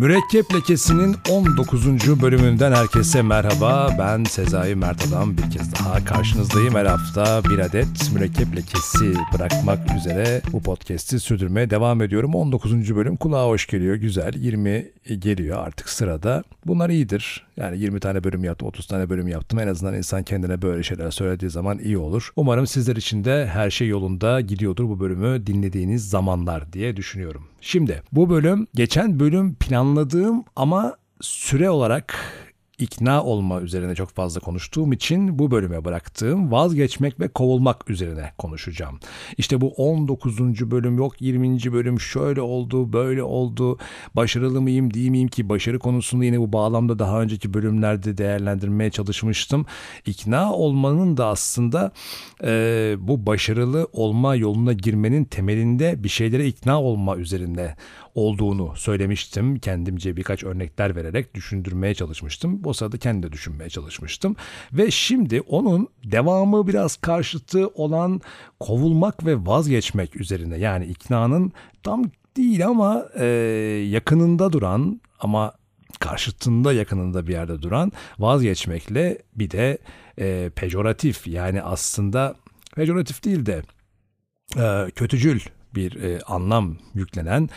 [0.00, 2.22] Mürekkep Lekesi'nin 19.
[2.22, 3.96] bölümünden herkese merhaba.
[3.98, 6.74] Ben Sezai Mert Adam bir kez daha karşınızdayım.
[6.74, 12.34] Her hafta bir adet mürekkep lekesi bırakmak üzere bu podcast'i sürdürmeye devam ediyorum.
[12.34, 12.96] 19.
[12.96, 14.34] bölüm kulağa hoş geliyor, güzel.
[14.34, 16.44] 20 geliyor artık sırada.
[16.66, 17.46] Bunlar iyidir.
[17.60, 19.58] Yani 20 tane bölüm yaptım, 30 tane bölüm yaptım.
[19.58, 22.32] En azından insan kendine böyle şeyler söylediği zaman iyi olur.
[22.36, 27.42] Umarım sizler için de her şey yolunda gidiyordur bu bölümü dinlediğiniz zamanlar diye düşünüyorum.
[27.60, 32.14] Şimdi bu bölüm geçen bölüm planladığım ama süre olarak
[32.80, 39.00] ikna olma üzerine çok fazla konuştuğum için bu bölüme bıraktığım vazgeçmek ve kovulmak üzerine konuşacağım.
[39.36, 40.40] İşte bu 19.
[40.70, 41.72] bölüm yok 20.
[41.72, 43.78] bölüm şöyle oldu böyle oldu
[44.16, 49.66] başarılı mıyım değil miyim ki başarı konusunu yine bu bağlamda daha önceki bölümlerde değerlendirmeye çalışmıştım.
[50.06, 51.92] İkna olmanın da aslında
[52.44, 57.76] e, bu başarılı olma yoluna girmenin temelinde bir şeylere ikna olma üzerinde
[58.14, 59.58] olduğunu söylemiştim.
[59.58, 62.60] Kendimce birkaç örnekler vererek düşündürmeye çalışmıştım.
[62.64, 64.36] O sırada kendi de düşünmeye çalışmıştım.
[64.72, 68.20] Ve şimdi onun devamı biraz karşıtı olan
[68.60, 72.04] kovulmak ve vazgeçmek üzerine yani iknanın tam
[72.36, 73.24] değil ama e,
[73.90, 75.52] yakınında duran ama
[75.98, 79.78] karşıtında yakınında bir yerde duran vazgeçmekle bir de
[80.18, 82.34] e, pejoratif yani aslında
[82.76, 83.62] pejoratif değil de
[84.56, 85.40] e, kötücül
[85.74, 87.48] bir e, anlam yüklenen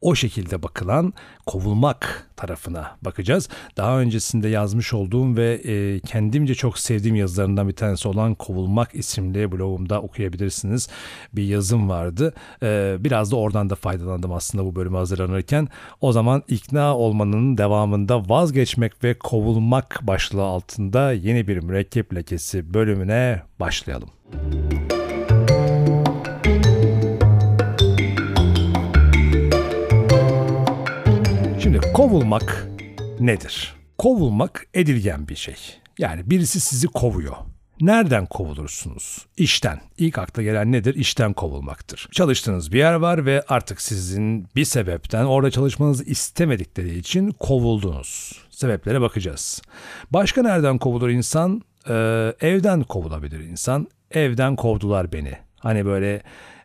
[0.00, 1.12] o şekilde bakılan
[1.46, 3.48] kovulmak tarafına bakacağız.
[3.76, 9.52] Daha öncesinde yazmış olduğum ve e, kendimce çok sevdiğim yazılarından bir tanesi olan Kovulmak isimli
[9.52, 10.88] blogumda okuyabilirsiniz.
[11.32, 12.34] Bir yazım vardı.
[12.62, 15.68] E, biraz da oradan da faydalandım aslında bu bölümü hazırlanırken.
[16.00, 23.42] O zaman ikna olmanın devamında vazgeçmek ve kovulmak başlığı altında yeni bir mürekkep lekesi bölümüne
[23.60, 24.08] başlayalım.
[24.32, 24.87] Müzik
[31.98, 32.68] Kovulmak
[33.20, 33.74] nedir?
[33.98, 35.54] Kovulmak edilgen bir şey.
[35.98, 37.36] Yani birisi sizi kovuyor.
[37.80, 39.26] Nereden kovulursunuz?
[39.36, 39.80] İşten.
[39.96, 40.94] İlk akla gelen nedir?
[40.94, 42.08] İşten kovulmaktır.
[42.12, 48.32] Çalıştığınız bir yer var ve artık sizin bir sebepten orada çalışmanızı istemedikleri için kovuldunuz.
[48.50, 49.62] Sebeplere bakacağız.
[50.10, 51.62] Başka nereden kovulur insan?
[51.88, 53.88] Ee, evden kovulabilir insan.
[54.10, 55.32] Evden kovdular beni.
[55.60, 56.22] Hani böyle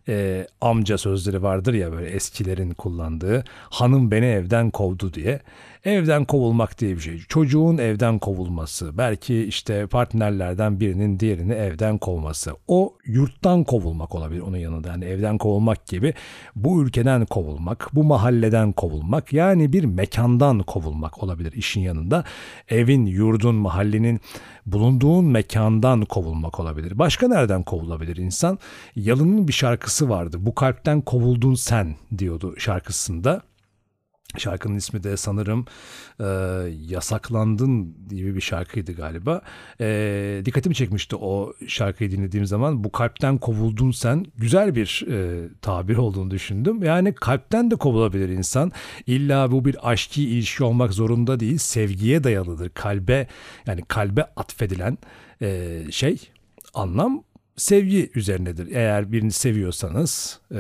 [0.07, 5.39] e, amca sözleri vardır ya böyle eskilerin kullandığı hanım beni evden kovdu diye.
[5.85, 7.19] Evden kovulmak diye bir şey.
[7.19, 12.51] Çocuğun evden kovulması, belki işte partnerlerden birinin diğerini evden kovması.
[12.67, 14.87] O yurttan kovulmak olabilir onun yanında.
[14.87, 16.13] Yani evden kovulmak gibi
[16.55, 22.23] bu ülkeden kovulmak, bu mahalleden kovulmak yani bir mekandan kovulmak olabilir işin yanında.
[22.69, 24.19] Evin, yurdun, mahallenin
[24.65, 26.99] bulunduğun mekandan kovulmak olabilir.
[26.99, 28.59] Başka nereden kovulabilir insan?
[28.95, 30.37] Yalın'ın bir şarkısı vardı.
[30.39, 33.41] Bu kalpten kovuldun sen diyordu şarkısında.
[34.37, 35.65] Şarkının ismi de sanırım
[36.19, 36.25] e,
[36.87, 39.41] Yasaklandın gibi bir şarkıydı galiba.
[39.81, 42.83] E, dikkatimi çekmişti o şarkıyı dinlediğim zaman.
[42.83, 46.83] Bu kalpten kovuldun sen güzel bir e, tabir olduğunu düşündüm.
[46.83, 48.71] Yani kalpten de kovulabilir insan.
[49.07, 51.57] İlla bu bir aşki ilişki olmak zorunda değil.
[51.57, 52.69] Sevgiye dayalıdır.
[52.69, 53.27] Kalbe
[53.67, 54.97] yani kalbe atfedilen
[55.41, 56.29] e, şey
[56.73, 57.23] anlam
[57.55, 58.75] sevgi üzerinedir.
[58.75, 60.59] Eğer birini seviyorsanız e,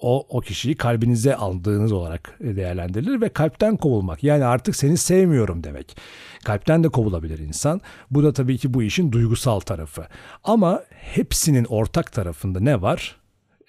[0.00, 4.24] o, o kişiyi kalbinize aldığınız olarak değerlendirilir ve kalpten kovulmak.
[4.24, 5.96] Yani artık seni sevmiyorum demek.
[6.44, 7.80] Kalpten de kovulabilir insan.
[8.10, 10.06] Bu da tabii ki bu işin duygusal tarafı.
[10.44, 13.19] Ama hepsinin ortak tarafında ne var?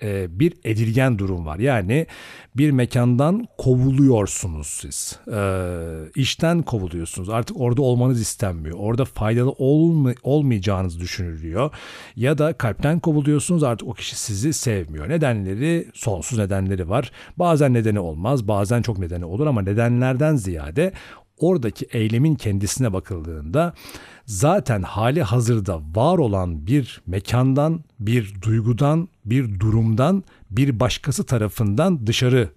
[0.04, 1.60] E, bir edilgen durum var.
[1.60, 2.08] Yani
[2.58, 5.20] bir mekandan kovuluyorsunuz siz.
[5.34, 5.42] E,
[6.16, 7.30] işten kovuluyorsunuz.
[7.30, 8.78] Artık orada olmanız istenmiyor.
[8.80, 11.72] Orada faydalı olma, olmayacağınız düşünülüyor.
[12.16, 15.10] Ya da kalpten kovuluyorsunuz artık o kişi sizi sevmiyor.
[15.10, 17.12] Nedenleri sonsuz nedenleri var.
[17.38, 20.94] Bazen nedeni olmaz, bazen çok nedeni olur ama nedenlerden ziyade
[21.38, 23.74] oradaki eylemin kendisine bakıldığında
[24.32, 32.50] zaten hali hazırda var olan bir mekandan, bir duygudan, bir durumdan bir başkası tarafından dışarı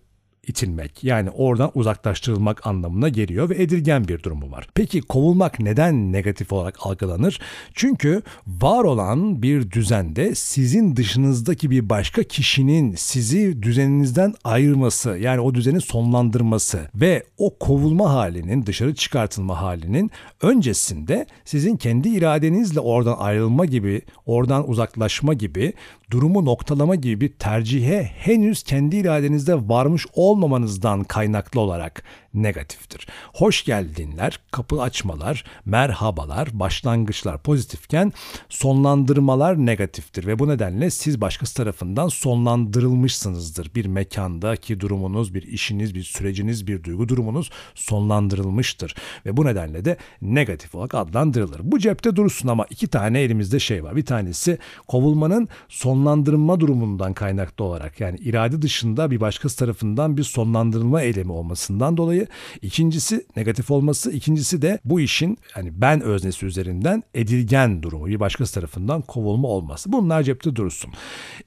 [0.48, 4.68] itilmek yani oradan uzaklaştırılmak anlamına geliyor ve edilgen bir durumu var.
[4.74, 7.40] Peki kovulmak neden negatif olarak algılanır?
[7.74, 15.54] Çünkü var olan bir düzende sizin dışınızdaki bir başka kişinin sizi düzeninizden ayırması yani o
[15.54, 20.10] düzeni sonlandırması ve o kovulma halinin dışarı çıkartılma halinin
[20.42, 25.72] öncesinde sizin kendi iradenizle oradan ayrılma gibi, oradan uzaklaşma gibi,
[26.10, 32.02] durumu noktalama gibi bir tercihe henüz kendi iradenizde varmış ol olmamanızdan kaynaklı olarak
[32.34, 33.06] negatiftir.
[33.32, 38.12] Hoş geldinler, kapı açmalar, merhabalar, başlangıçlar pozitifken
[38.48, 43.74] sonlandırmalar negatiftir ve bu nedenle siz başkası tarafından sonlandırılmışsınızdır.
[43.74, 48.94] Bir mekandaki durumunuz, bir işiniz, bir süreciniz, bir duygu durumunuz sonlandırılmıştır
[49.26, 51.60] ve bu nedenle de negatif olarak adlandırılır.
[51.62, 53.96] Bu cepte dursun ama iki tane elimizde şey var.
[53.96, 54.58] Bir tanesi
[54.88, 61.96] kovulmanın sonlandırılma durumundan kaynaklı olarak yani irade dışında bir başkası tarafından bir sonlandırılma eylemi olmasından
[61.96, 62.23] dolayı.
[62.62, 64.12] İkincisi negatif olması.
[64.12, 69.92] ikincisi de bu işin yani ben öznesi üzerinden edilgen durumu bir başkası tarafından kovulma olması.
[69.92, 70.92] Bunlar cepte dursun.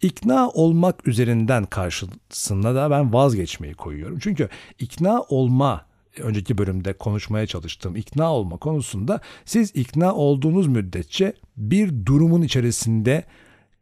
[0.01, 4.19] İkna olmak üzerinden karşısında da ben vazgeçmeyi koyuyorum.
[4.19, 5.85] Çünkü ikna olma
[6.19, 13.24] önceki bölümde konuşmaya çalıştığım ikna olma konusunda siz ikna olduğunuz müddetçe bir durumun içerisinde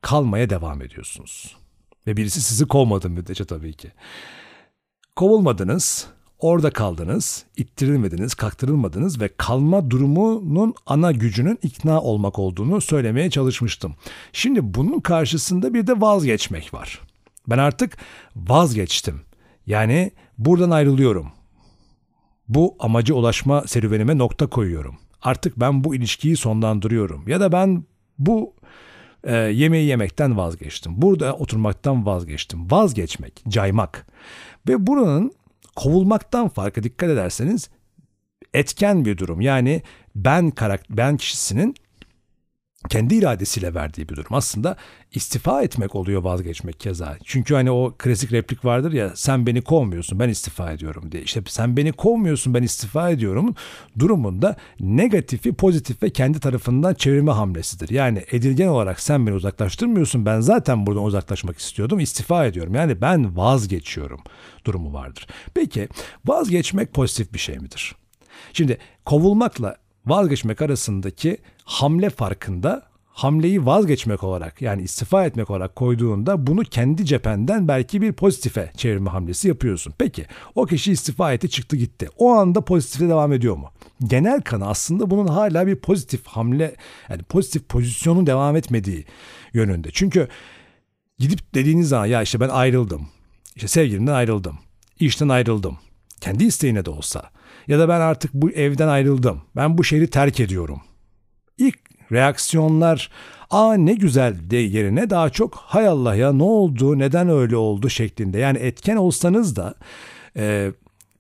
[0.02, 1.56] kalmaya devam ediyorsunuz.
[2.08, 3.92] Ve birisi sizi kovmadı müddetçe tabii ki.
[5.16, 6.08] Kovulmadınız,
[6.46, 13.96] orada kaldınız, ittirilmediniz, kaktırılmadınız ve kalma durumunun ana gücünün ikna olmak olduğunu söylemeye çalışmıştım.
[14.34, 17.02] Şimdi bunun karşısında bir de vazgeçmek var.
[17.48, 17.98] Ben artık
[18.36, 19.22] vazgeçtim.
[19.68, 21.28] Yani buradan ayrılıyorum.
[22.48, 24.98] Bu amaca ulaşma serüvenime nokta koyuyorum.
[25.22, 27.28] Artık ben bu ilişkiyi sonlandırıyorum.
[27.28, 27.84] Ya da ben
[28.20, 28.54] bu
[29.24, 31.02] e, yemeği yemekten vazgeçtim.
[31.02, 32.72] Burada oturmaktan vazgeçtim.
[32.72, 34.08] Vazgeçmek, caymak.
[34.68, 35.32] Ve buranın
[35.76, 37.70] kovulmaktan farkı dikkat ederseniz
[38.54, 39.42] etken bir durum.
[39.42, 39.82] Yani
[40.16, 41.76] ben karakter ben kişisinin
[42.90, 44.34] kendi iradesiyle verdiği bir durum.
[44.34, 44.78] Aslında
[45.12, 47.18] istifa etmek oluyor vazgeçmek keza.
[47.24, 51.24] Çünkü hani o klasik replik vardır ya sen beni kovmuyorsun ben istifa ediyorum diye.
[51.24, 53.56] İşte sen beni kovmuyorsun ben istifa ediyorum
[54.00, 57.90] durumunda negatifi pozitif ve kendi tarafından çevirme hamlesidir.
[57.90, 62.76] Yani edilgen olarak sen beni uzaklaştırmıyorsun ben zaten buradan uzaklaşmak istiyordum istifa ediyorum.
[62.76, 64.20] Yani ben vazgeçiyorum
[64.66, 65.28] durumu vardır.
[65.54, 65.90] Peki
[66.26, 67.96] vazgeçmek pozitif bir şey midir?
[68.54, 76.62] Şimdi kovulmakla vazgeçmek arasındaki hamle farkında hamleyi vazgeçmek olarak yani istifa etmek olarak koyduğunda bunu
[76.62, 79.94] kendi cephenden belki bir pozitife çevirme hamlesi yapıyorsun.
[79.98, 80.26] Peki
[80.56, 82.10] o kişi istifa etti çıktı gitti.
[82.18, 83.70] O anda pozitife devam ediyor mu?
[84.04, 86.76] Genel kanı aslında bunun hala bir pozitif hamle
[87.10, 89.06] yani pozitif pozisyonun devam etmediği
[89.54, 89.90] yönünde.
[89.94, 90.28] Çünkü
[91.20, 93.08] gidip dediğiniz zaman ya işte ben ayrıldım.
[93.56, 94.58] İşte sevgilimden ayrıldım.
[95.00, 95.78] işten ayrıldım.
[96.22, 97.30] Kendi isteğine de olsa
[97.68, 99.42] ya da ben artık bu evden ayrıldım.
[99.56, 100.82] Ben bu şehri terk ediyorum.
[102.12, 103.10] Reaksiyonlar
[103.50, 107.90] aa ne güzel de yerine daha çok hay Allah ya ne oldu neden öyle oldu
[107.90, 108.40] şeklinde.
[108.40, 109.76] Yani etken olsanız da
[110.38, 110.72] e,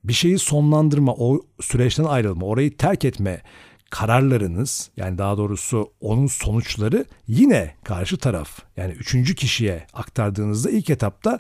[0.04, 3.42] bir şeyi sonlandırma, o süreçten ayrılma, orayı terk etme
[3.90, 11.40] kararlarınız yani daha doğrusu onun sonuçları yine karşı taraf yani üçüncü kişiye aktardığınızda ilk etapta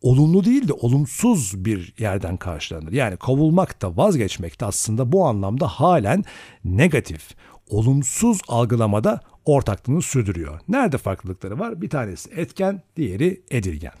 [0.00, 2.92] olumlu değil de olumsuz bir yerden karşılanır.
[2.92, 6.24] Yani kovulmak da vazgeçmek de aslında bu anlamda halen
[6.64, 7.30] negatif,
[7.68, 10.60] olumsuz algılamada ortaklığını sürdürüyor.
[10.68, 11.82] Nerede farklılıkları var?
[11.82, 13.94] Bir tanesi etken, diğeri edilgen.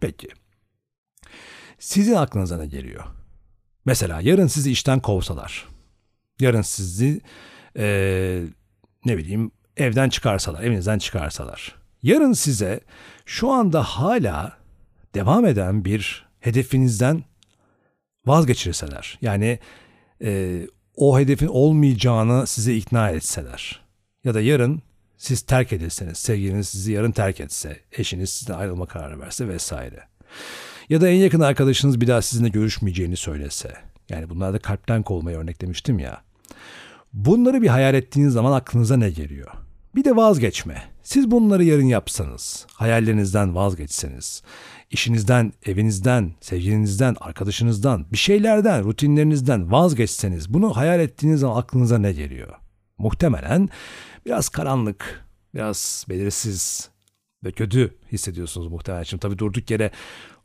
[0.00, 0.28] Peki.
[1.78, 3.04] Sizin aklınıza ne geliyor?
[3.84, 5.68] Mesela yarın sizi işten kovsalar.
[6.40, 7.20] Yarın sizi
[7.78, 8.42] ee,
[9.04, 11.76] ne bileyim evden çıkarsalar, evinizden çıkarsalar.
[12.02, 12.80] Yarın size
[13.26, 14.63] şu anda hala
[15.14, 17.24] devam eden bir hedefinizden
[18.26, 19.18] vazgeçirseler.
[19.22, 19.58] Yani
[20.22, 20.60] e,
[20.96, 23.84] o hedefin olmayacağını size ikna etseler.
[24.24, 24.82] Ya da yarın
[25.16, 30.02] siz terk edilseniz, sevgiliniz sizi yarın terk etse, eşiniz sizden ayrılma kararı verse vesaire.
[30.88, 33.74] Ya da en yakın arkadaşınız bir daha sizinle görüşmeyeceğini söylese.
[34.08, 36.22] Yani bunlar da kalpten kovmayı örneklemiştim ya.
[37.12, 39.50] Bunları bir hayal ettiğiniz zaman aklınıza ne geliyor?
[39.94, 40.93] Bir de vazgeçme.
[41.04, 44.42] Siz bunları yarın yapsanız, hayallerinizden vazgeçseniz,
[44.90, 52.54] işinizden, evinizden, sevgilinizden, arkadaşınızdan, bir şeylerden, rutinlerinizden vazgeçseniz bunu hayal ettiğiniz zaman aklınıza ne geliyor?
[52.98, 53.68] Muhtemelen
[54.26, 56.90] biraz karanlık, biraz belirsiz
[57.44, 59.02] ve kötü hissediyorsunuz muhtemelen.
[59.02, 59.90] Şimdi tabii durduk yere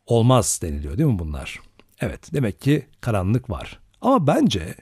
[0.06, 1.60] olmaz deniliyor değil mi bunlar?
[2.00, 3.80] Evet demek ki karanlık var.
[4.02, 4.76] Ama bence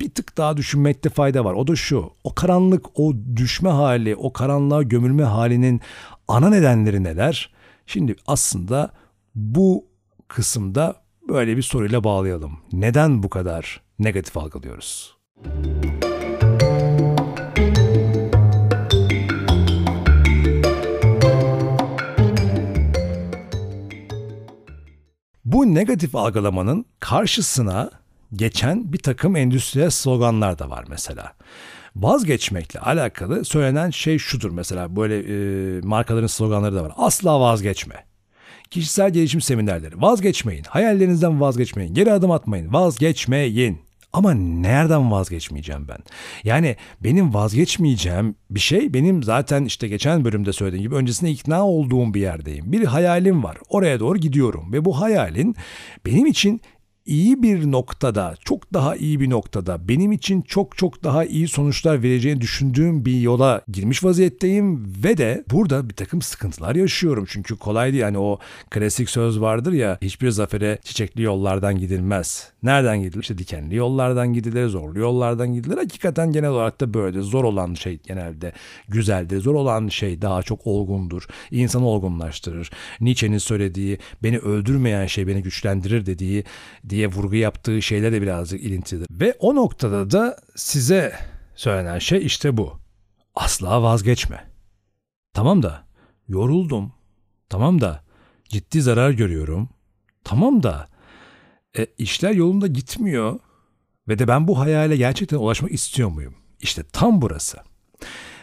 [0.00, 1.54] bir tık daha düşünmekte fayda var.
[1.54, 2.10] O da şu.
[2.24, 5.80] O karanlık, o düşme hali, o karanlığa gömülme halinin
[6.28, 7.52] ana nedenleri neler?
[7.86, 8.90] Şimdi aslında
[9.34, 9.86] bu
[10.28, 10.96] kısımda
[11.28, 12.58] böyle bir soruyla bağlayalım.
[12.72, 15.16] Neden bu kadar negatif algılıyoruz?
[25.44, 27.90] Bu negatif algılamanın karşısına
[28.32, 31.32] geçen bir takım endüstriyel sloganlar da var mesela.
[31.96, 36.92] Vazgeçmekle alakalı söylenen şey şudur mesela böyle e, markaların sloganları da var.
[36.96, 38.04] Asla vazgeçme.
[38.70, 40.02] Kişisel gelişim seminerleri.
[40.02, 40.64] Vazgeçmeyin.
[40.68, 41.94] Hayallerinizden vazgeçmeyin.
[41.94, 42.72] Geri adım atmayın.
[42.72, 43.78] Vazgeçmeyin.
[44.12, 45.98] Ama nereden vazgeçmeyeceğim ben?
[46.44, 52.14] Yani benim vazgeçmeyeceğim bir şey benim zaten işte geçen bölümde söylediğim gibi öncesinde ikna olduğum
[52.14, 52.72] bir yerdeyim.
[52.72, 53.56] Bir hayalim var.
[53.68, 55.56] Oraya doğru gidiyorum ve bu hayalin
[56.06, 56.60] benim için
[57.06, 62.02] iyi bir noktada, çok daha iyi bir noktada, benim için çok çok daha iyi sonuçlar
[62.02, 67.24] vereceğini düşündüğüm bir yola girmiş vaziyetteyim ve de burada bir takım sıkıntılar yaşıyorum.
[67.28, 68.04] Çünkü kolay değil.
[68.04, 68.38] Hani o
[68.70, 72.48] klasik söz vardır ya hiçbir zafere çiçekli yollardan gidilmez.
[72.62, 73.22] Nereden gidilir?
[73.22, 75.76] İşte dikenli yollardan gidilir, zorlu yollardan gidilir.
[75.76, 77.20] Hakikaten genel olarak da böyle.
[77.20, 78.52] Zor olan şey genelde
[78.88, 79.40] güzeldir.
[79.40, 81.26] Zor olan şey daha çok olgundur.
[81.50, 82.70] İnsanı olgunlaştırır.
[83.00, 86.44] Nietzsche'nin söylediği beni öldürmeyen şey beni güçlendirir dediği
[86.88, 89.06] diye vurgu yaptığı şeyler de birazcık ilintilidir.
[89.10, 91.12] Ve o noktada da size
[91.54, 92.80] söylenen şey işte bu.
[93.34, 94.50] Asla vazgeçme.
[95.34, 95.86] Tamam da
[96.28, 96.92] yoruldum.
[97.48, 98.04] Tamam da
[98.48, 99.68] ciddi zarar görüyorum.
[100.24, 100.89] Tamam da
[101.78, 103.38] e, işler yolunda gitmiyor
[104.08, 106.34] ve de ben bu hayale gerçekten ulaşmak istiyor muyum?
[106.60, 107.58] İşte tam burası.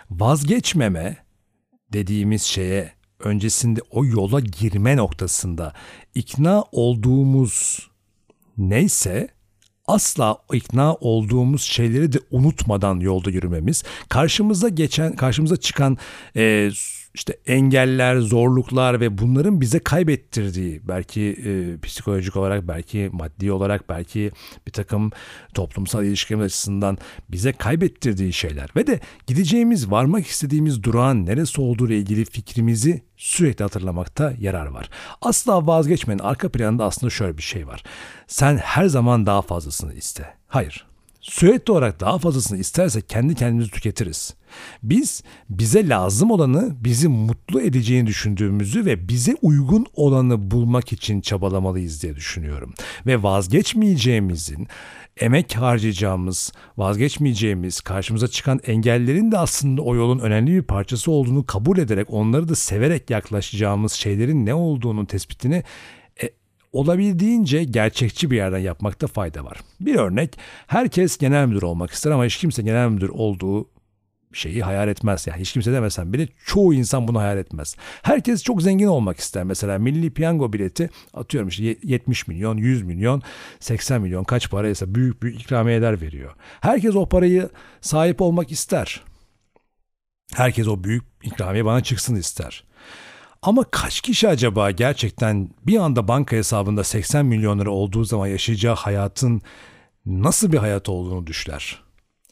[0.09, 1.17] Vazgeçmeme
[1.93, 5.73] dediğimiz şeye öncesinde o yola girme noktasında
[6.15, 7.87] ikna olduğumuz
[8.57, 9.29] neyse
[9.87, 15.97] asla ikna olduğumuz şeyleri de unutmadan yolda yürümemiz, karşımıza geçen, karşımıza çıkan
[16.35, 16.69] e,
[17.13, 24.31] işte engeller, zorluklar ve bunların bize kaybettirdiği belki e, psikolojik olarak, belki maddi olarak, belki
[24.67, 25.11] bir takım
[25.53, 26.97] toplumsal ilişkilerimiz açısından
[27.29, 33.63] bize kaybettirdiği şeyler ve de gideceğimiz, varmak istediğimiz durağın neresi olduğu ile ilgili fikrimizi sürekli
[33.63, 34.89] hatırlamakta yarar var.
[35.21, 36.19] Asla vazgeçmeyin.
[36.19, 37.83] Arka planında aslında şöyle bir şey var.
[38.27, 40.33] Sen her zaman daha fazlasını iste.
[40.47, 40.87] Hayır.
[41.29, 44.33] Sürekli olarak daha fazlasını isterse kendi kendimizi tüketiriz.
[44.83, 52.03] Biz bize lazım olanı bizi mutlu edeceğini düşündüğümüzü ve bize uygun olanı bulmak için çabalamalıyız
[52.03, 52.73] diye düşünüyorum.
[53.05, 54.67] Ve vazgeçmeyeceğimizin,
[55.17, 61.77] emek harcayacağımız, vazgeçmeyeceğimiz, karşımıza çıkan engellerin de aslında o yolun önemli bir parçası olduğunu kabul
[61.77, 65.63] ederek onları da severek yaklaşacağımız şeylerin ne olduğunu tespitini
[66.71, 69.57] olabildiğince gerçekçi bir yerden yapmakta fayda var.
[69.79, 73.69] Bir örnek, herkes genel müdür olmak ister ama hiç kimse genel müdür olduğu
[74.33, 75.27] şeyi hayal etmez.
[75.27, 77.75] Yani hiç kimse demesen bile çoğu insan bunu hayal etmez.
[78.01, 79.43] Herkes çok zengin olmak ister.
[79.43, 83.21] Mesela milli piyango bileti atıyorum işte 70 milyon, 100 milyon,
[83.59, 86.35] 80 milyon kaç paraysa büyük büyük ikramiyeler veriyor.
[86.61, 87.49] Herkes o parayı
[87.81, 89.03] sahip olmak ister.
[90.35, 92.63] Herkes o büyük ikramiye bana çıksın ister.
[93.41, 98.75] Ama kaç kişi acaba gerçekten bir anda banka hesabında 80 milyon lira olduğu zaman yaşayacağı
[98.75, 99.41] hayatın
[100.05, 101.83] nasıl bir hayat olduğunu düşler?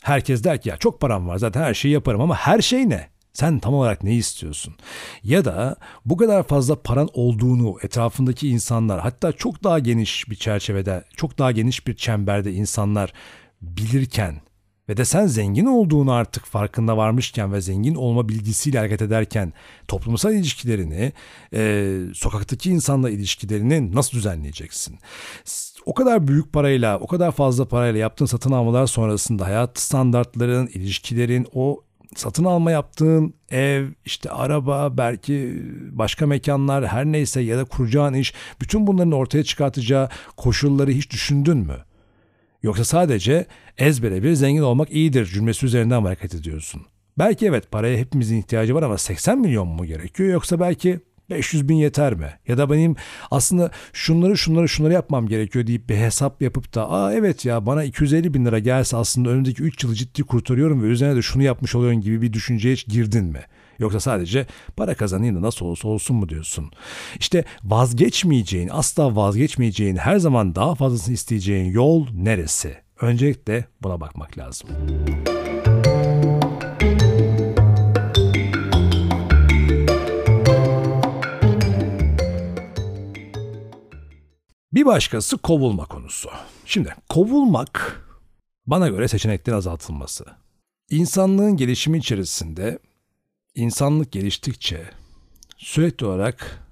[0.04, 3.10] Herkes der ki ya çok param var zaten her şeyi yaparım ama her şey ne?
[3.34, 4.76] Sen tam olarak ne istiyorsun?
[5.24, 11.04] Ya da bu kadar fazla paran olduğunu etrafındaki insanlar hatta çok daha geniş bir çerçevede,
[11.16, 13.14] çok daha geniş bir çemberde insanlar
[13.62, 14.42] bilirken
[14.90, 19.54] ve de sen zengin olduğunu artık farkında varmışken ve zengin olma bilgisiyle hareket ederken
[19.88, 21.14] toplumsal ilişkilerini,
[21.54, 25.00] e, sokaktaki insanla ilişkilerini nasıl düzenleyeceksin?
[25.86, 31.48] O kadar büyük parayla, o kadar fazla parayla yaptığın satın almalar sonrasında hayat standartların, ilişkilerin,
[31.54, 31.82] o
[32.16, 38.34] satın alma yaptığın ev, işte araba, belki başka mekanlar her neyse ya da kuracağın iş,
[38.62, 41.78] bütün bunların ortaya çıkartacağı koşulları hiç düşündün mü?
[42.66, 43.46] Yoksa sadece
[43.78, 46.82] ezbere bir zengin olmak iyidir cümlesi üzerinden hareket ediyorsun.
[47.18, 51.76] Belki evet paraya hepimizin ihtiyacı var ama 80 milyon mu gerekiyor yoksa belki 500 bin
[51.76, 52.30] yeter mi?
[52.48, 52.96] Ya da benim
[53.32, 57.84] aslında şunları şunları şunları yapmam gerekiyor deyip bir hesap yapıp da aa evet ya bana
[57.84, 61.76] 250 bin lira gelse aslında önümdeki 3 yılı ciddi kurtarıyorum ve üzerine de şunu yapmış
[61.76, 63.42] oluyorum gibi bir düşünceye hiç girdin mi?
[63.80, 64.46] Yoksa sadece
[64.78, 66.72] para kazanayım da nasıl olursa olsun mu diyorsun?
[67.20, 72.78] İşte vazgeçmeyeceğin, asla vazgeçmeyeceğin, her zaman daha fazlasını isteyeceğin yol neresi?
[73.02, 74.70] Öncelikle buna bakmak lazım.
[84.76, 86.30] Bir başkası kovulma konusu.
[86.66, 88.02] Şimdi kovulmak
[88.68, 90.26] bana göre seçeneklerin azaltılması.
[90.90, 92.80] İnsanlığın gelişimi içerisinde
[93.56, 94.84] insanlık geliştikçe
[95.58, 96.68] sürekli olarak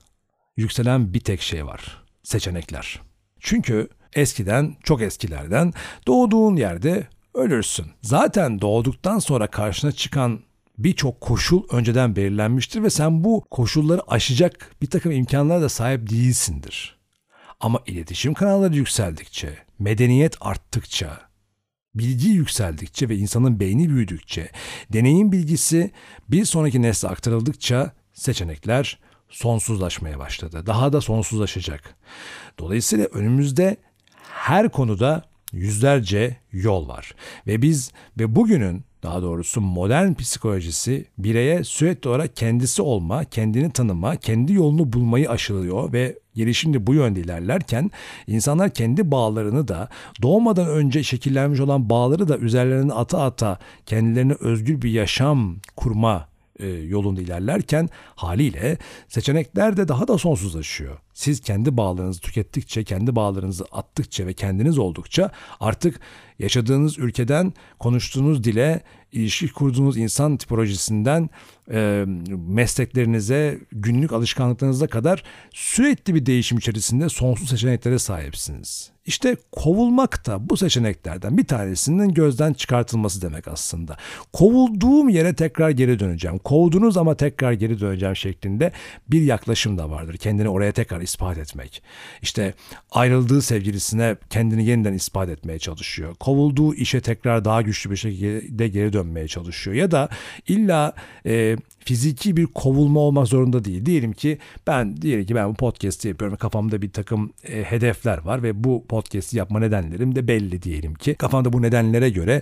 [0.58, 2.04] yükselen bir tek şey var.
[2.24, 3.02] Seçenekler.
[3.40, 5.74] Çünkü eskiden, çok eskilerden
[6.08, 7.86] doğduğun yerde ölürsün.
[8.02, 10.40] Zaten doğduktan sonra karşına çıkan
[10.78, 17.03] birçok koşul önceden belirlenmiştir ve sen bu koşulları aşacak bir takım imkanlara da sahip değilsindir.
[17.64, 21.20] Ama iletişim kanalları yükseldikçe, medeniyet arttıkça,
[21.96, 24.52] bilgi yükseldikçe ve insanın beyni büyüdükçe,
[24.94, 25.92] deneyim bilgisi
[26.30, 30.64] bir sonraki nesle aktarıldıkça seçenekler sonsuzlaşmaya başladı.
[30.66, 31.96] Daha da sonsuzlaşacak.
[32.60, 33.78] Dolayısıyla önümüzde
[34.30, 37.16] her konuda yüzlerce yol var.
[37.48, 44.16] Ve biz ve bugünün daha doğrusu modern psikolojisi bireye sürekli olarak kendisi olma, kendini tanıma,
[44.16, 47.92] kendi yolunu bulmayı aşılıyor ve gelişim de bu yönde ilerlerken
[48.28, 49.90] insanlar kendi bağlarını da
[50.22, 56.68] doğmadan önce şekillenmiş olan bağları da üzerlerine ata ata kendilerine özgür bir yaşam kurma e,
[56.68, 60.98] yolunda ilerlerken haliyle seçenekler de daha da sonsuzlaşıyor.
[61.14, 66.00] Siz kendi bağlarınızı tükettikçe, kendi bağlarınızı attıkça ve kendiniz oldukça artık
[66.40, 71.30] yaşadığınız ülkeden konuştuğunuz dile, ilişki kurduğunuz insan tipolojisinden
[72.48, 78.94] mesleklerinize, günlük alışkanlıklarınıza kadar sürekli bir değişim içerisinde sonsuz seçeneklere sahipsiniz.
[79.06, 83.98] İşte kovulmak da bu seçeneklerden bir tanesinin gözden çıkartılması demek aslında.
[84.34, 86.38] Kovulduğum yere tekrar geri döneceğim.
[86.38, 88.72] Kovdunuz ama tekrar geri döneceğim şeklinde
[89.08, 90.18] bir yaklaşım da vardır.
[90.18, 91.84] Kendini oraya tekrar ispat etmek.
[92.22, 92.54] İşte
[92.92, 96.16] ayrıldığı sevgilisine kendini yeniden ispat etmeye çalışıyor.
[96.16, 99.76] Kovulduğu işe tekrar daha güçlü bir şekilde geri dönmeye çalışıyor.
[99.76, 100.10] Ya da
[100.48, 100.94] illa
[101.26, 103.86] e, fiziki bir kovulma olmak zorunda değil.
[103.86, 106.38] Diyelim ki ben diyelim ki ben bu podcast'i yapıyorum.
[106.38, 111.16] Kafamda bir takım e, hedefler var ve bu podcast'i yapma nedenlerim de belli diyelim ki.
[111.16, 112.42] Kafamda bu nedenlere göre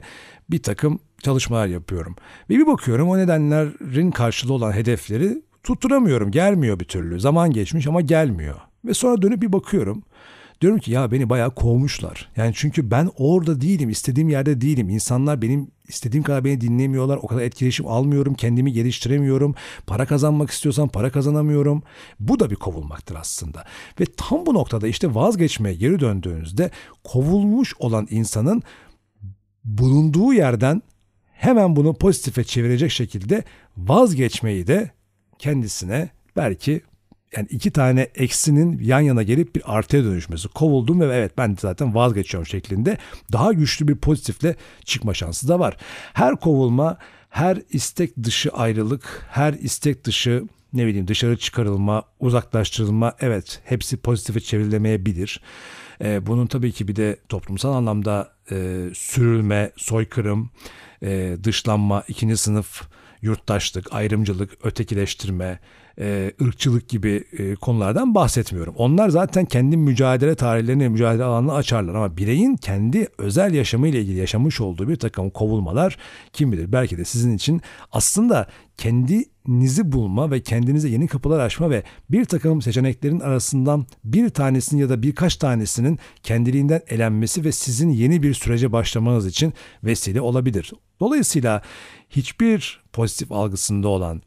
[0.52, 2.16] bir takım çalışmalar yapıyorum.
[2.50, 6.32] Ve bir bakıyorum o nedenlerin karşılığı olan hedefleri tutturamıyorum.
[6.32, 7.20] Gelmiyor bir türlü.
[7.20, 8.56] Zaman geçmiş ama gelmiyor.
[8.86, 10.04] Ve sonra dönüp bir bakıyorum.
[10.62, 12.30] Diyorum ki ya beni bayağı kovmuşlar.
[12.36, 14.90] Yani çünkü ben orada değilim, istediğim yerde değilim.
[14.90, 17.20] İnsanlar benim istediğim kadar beni dinlemiyorlar.
[17.22, 19.56] O kadar etkileşim almıyorum, kendimi geliştiremiyorum.
[19.88, 21.84] Para kazanmak istiyorsam para kazanamıyorum.
[22.20, 23.66] Bu da bir kovulmaktır aslında.
[24.00, 26.72] Ve tam bu noktada işte vazgeçmeye geri döndüğünüzde
[27.04, 28.64] kovulmuş olan insanın
[29.64, 30.82] bulunduğu yerden
[31.32, 33.44] hemen bunu pozitife çevirecek şekilde
[33.78, 34.92] vazgeçmeyi de
[35.40, 36.82] kendisine belki
[37.36, 40.48] yani iki tane eksinin yan yana gelip bir artıya dönüşmesi.
[40.48, 42.98] Kovuldum ve evet ben zaten vazgeçiyorum şeklinde
[43.32, 45.78] daha güçlü bir pozitifle çıkma şansı da var.
[46.14, 46.98] Her kovulma,
[47.30, 54.40] her istek dışı ayrılık, her istek dışı ne bileyim dışarı çıkarılma, uzaklaştırılma evet hepsi pozitife
[54.40, 55.42] çevrilemeyebilir.
[56.04, 60.50] Ee, bunun tabii ki bir de toplumsal anlamda e, sürülme, soykırım,
[61.04, 62.82] e, dışlanma, ikinci sınıf
[63.22, 65.60] yurttaşlık, ayrımcılık, ötekileştirme,
[66.00, 68.74] e, ırkçılık gibi e, konulardan bahsetmiyorum.
[68.78, 74.62] Onlar zaten kendi mücadele tarihlerini, mücadele alanını açarlar ama bireyin kendi özel yaşamıyla ilgili yaşamış
[74.62, 75.98] olduğu bir takım kovulmalar
[76.34, 78.48] kim bilir belki de sizin için aslında
[79.46, 84.90] kendinizi bulma ve kendinize yeni kapılar açma ve bir takım seçeneklerin arasından bir tanesinin ya
[84.90, 90.72] da birkaç tanesinin kendiliğinden elenmesi ve sizin yeni bir sürece başlamanız için vesile olabilir.
[91.00, 91.62] Dolayısıyla
[92.10, 94.22] hiçbir pozitif algısında olan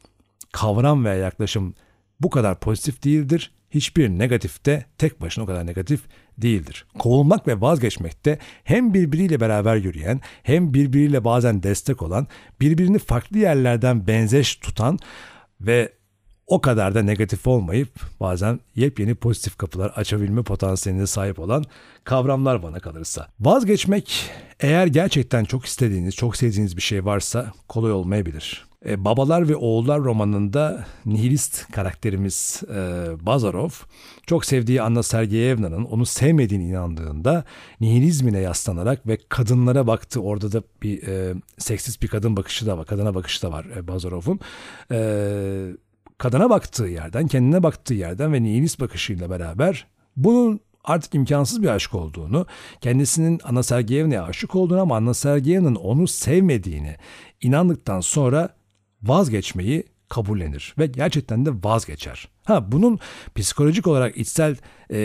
[0.51, 1.73] kavram veya yaklaşım
[2.19, 3.51] bu kadar pozitif değildir.
[3.75, 6.01] Hiçbir negatif de tek başına o kadar negatif
[6.37, 6.85] değildir.
[6.99, 12.27] Kovulmak ve vazgeçmek de hem birbiriyle beraber yürüyen hem birbiriyle bazen destek olan,
[12.61, 14.99] birbirini farklı yerlerden benzeş tutan
[15.61, 15.93] ve
[16.47, 21.63] o kadar da negatif olmayıp bazen yepyeni pozitif kapılar açabilme potansiyeline sahip olan
[22.03, 23.27] kavramlar bana kalırsa.
[23.39, 28.65] Vazgeçmek eğer gerçekten çok istediğiniz, çok sevdiğiniz bir şey varsa kolay olmayabilir.
[28.85, 33.69] E, Babalar ve Oğullar romanında nihilist karakterimiz e, Bazarov
[34.27, 37.43] çok sevdiği Anna Sergeyevna'nın onu sevmediğini inandığında
[37.81, 40.21] nihilizmine yaslanarak ve kadınlara baktı.
[40.21, 43.87] Orada da bir e, seksist bir kadın bakışı da var, kadına bakışı da var e,
[43.87, 44.39] Bazarov'un.
[44.91, 44.99] E,
[46.17, 51.95] kadına baktığı yerden, kendine baktığı yerden ve nihilist bakışıyla beraber bunun artık imkansız bir aşk
[51.95, 52.45] olduğunu,
[52.81, 56.95] kendisinin Anna Sergeyevna'ya aşık olduğunu ama Anna Sergeyevna'nın onu sevmediğini
[57.41, 58.54] inandıktan sonra
[59.05, 62.27] vazgeçmeyi kabullenir ve gerçekten de vazgeçer.
[62.45, 62.99] Ha bunun
[63.35, 64.55] psikolojik olarak içsel
[64.91, 64.97] e,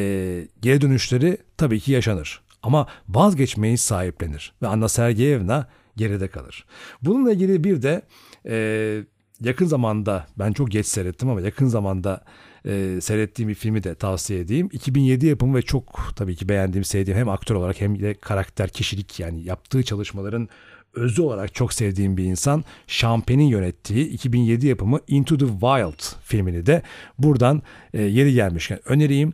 [0.61, 2.43] geri dönüşleri tabii ki yaşanır.
[2.63, 6.65] Ama vazgeçmeyi sahiplenir ve Anna Sergeyevna geride kalır.
[7.03, 8.03] Bununla ilgili bir de
[8.49, 9.05] e,
[9.41, 12.25] yakın zamanda ben çok geç seyrettim ama yakın zamanda
[12.67, 14.69] e, seyrettiğim bir filmi de tavsiye edeyim.
[14.73, 19.21] 2007 yapımı ve çok tabii ki beğendiğim, sevdiğim hem aktör olarak hem de karakter, kişilik
[19.21, 20.49] yani yaptığı çalışmaların
[20.95, 22.65] özü olarak çok sevdiğim bir insan.
[22.87, 26.83] Sean yönettiği 2007 yapımı Into the Wild filmini de
[27.19, 27.63] buradan
[27.95, 29.33] e, yeri gelmişken önereyim.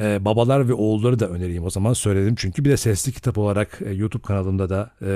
[0.00, 2.34] E, babalar ve oğulları da önereyim o zaman söyledim.
[2.38, 5.06] Çünkü bir de sesli kitap olarak e, YouTube kanalımda da e,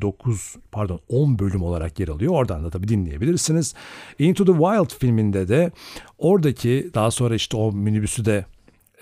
[0.00, 2.32] 9 pardon 10 bölüm olarak yer alıyor.
[2.32, 3.74] Oradan da tabii dinleyebilirsiniz.
[4.18, 5.70] Into the Wild filminde de
[6.18, 8.44] oradaki daha sonra işte o minibüsü de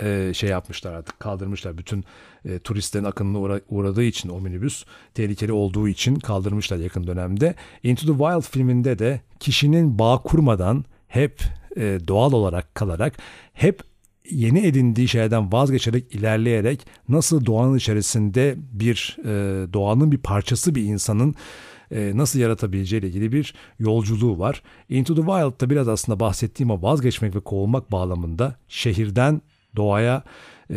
[0.03, 1.79] e, şey yapmışlar artık kaldırmışlar.
[1.79, 2.05] Bütün
[2.45, 4.85] e, turistlerin akınına uğra- uğradığı için o minibüs
[5.15, 7.55] tehlikeli olduğu için kaldırmışlar yakın dönemde.
[7.83, 11.41] Into the Wild filminde de kişinin bağ kurmadan hep
[11.77, 13.19] e, doğal olarak kalarak
[13.53, 13.83] hep
[14.31, 19.33] yeni edindiği şeylerden vazgeçerek ilerleyerek nasıl doğanın içerisinde bir e,
[19.73, 21.35] doğanın bir parçası bir insanın
[21.91, 24.63] e, nasıl yaratabileceği ile ilgili bir yolculuğu var.
[24.89, 29.43] Into the Wild'da biraz aslında bahsettiğim o vazgeçmek ve kovulmak bağlamında şehirden
[29.77, 30.23] doğaya
[30.71, 30.77] e,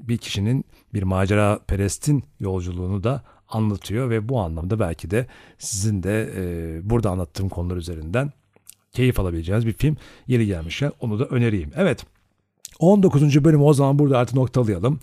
[0.00, 0.64] bir kişinin
[0.94, 5.26] bir macera perestin yolculuğunu da anlatıyor ve bu anlamda belki de
[5.58, 8.32] sizin de e, burada anlattığım konular üzerinden
[8.92, 11.70] keyif alabileceğiniz bir film yeri gelmişken onu da önereyim.
[11.76, 12.06] Evet
[12.78, 13.44] 19.
[13.44, 15.00] bölümü o zaman burada artık noktalayalım.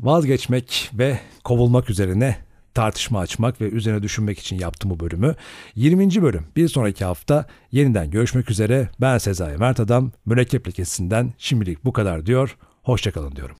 [0.00, 2.36] Vazgeçmek ve kovulmak üzerine
[2.74, 5.34] tartışma açmak ve üzerine düşünmek için yaptım bu bölümü.
[5.74, 6.22] 20.
[6.22, 8.88] bölüm bir sonraki hafta yeniden görüşmek üzere.
[9.00, 10.12] Ben Sezai Mert Adam.
[10.26, 12.56] Mürekkep Lekesi'nden şimdilik bu kadar diyor.
[12.82, 13.56] Hoşçakalın diyorum.